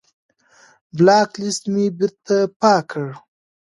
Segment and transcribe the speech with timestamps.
[0.97, 3.07] بلاک لست مې بېرته پاک کړ.